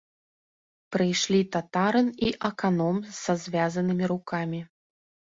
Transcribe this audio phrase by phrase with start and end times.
[0.93, 4.61] Прыйшлі татарын і аканом са звязанымі рукамі.